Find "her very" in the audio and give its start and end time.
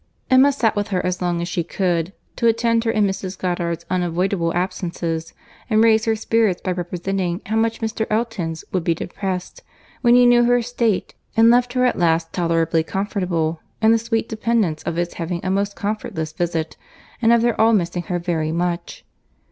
18.01-18.51